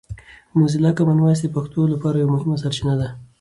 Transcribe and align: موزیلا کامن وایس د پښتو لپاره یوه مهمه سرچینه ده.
موزیلا 0.57 0.91
کامن 0.97 1.17
وایس 1.21 1.39
د 1.43 1.47
پښتو 1.55 1.81
لپاره 1.93 2.15
یوه 2.21 2.31
مهمه 2.35 2.55
سرچینه 2.63 2.93
ده. 2.99 3.07